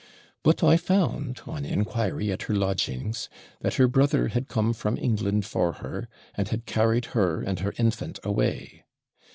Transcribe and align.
But 0.41 0.63
I 0.63 0.77
found, 0.77 1.41
on 1.45 1.63
inquiry 1.63 2.31
at 2.31 2.41
her 2.49 2.55
lodgings, 2.55 3.29
that 3.59 3.75
her 3.75 3.87
brother 3.87 4.29
had 4.29 4.47
come 4.47 4.73
from 4.73 4.97
England 4.97 5.45
for 5.45 5.73
her, 5.73 6.07
and 6.33 6.47
had 6.47 6.65
carried 6.65 7.05
her 7.13 7.43
and 7.43 7.59
her 7.59 7.75
infant 7.77 8.17
away. 8.23 8.83